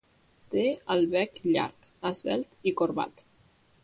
Té 0.53 0.61
el 0.93 1.03
bec 1.11 1.37
llarg, 1.49 1.85
esvelt 2.13 2.57
i 2.73 2.73
corbat. 2.81 3.23